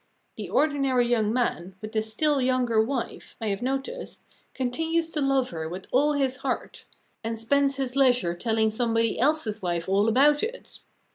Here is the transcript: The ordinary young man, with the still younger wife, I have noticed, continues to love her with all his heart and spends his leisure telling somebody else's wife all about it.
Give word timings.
The 0.35 0.49
ordinary 0.49 1.05
young 1.05 1.31
man, 1.31 1.75
with 1.79 1.91
the 1.91 2.01
still 2.01 2.41
younger 2.41 2.81
wife, 2.83 3.35
I 3.39 3.49
have 3.49 3.61
noticed, 3.61 4.23
continues 4.55 5.11
to 5.11 5.21
love 5.21 5.51
her 5.51 5.69
with 5.69 5.85
all 5.91 6.13
his 6.13 6.37
heart 6.37 6.85
and 7.23 7.37
spends 7.37 7.75
his 7.75 7.95
leisure 7.95 8.33
telling 8.33 8.71
somebody 8.71 9.19
else's 9.19 9.61
wife 9.61 9.87
all 9.87 10.07
about 10.09 10.41
it. 10.41 10.79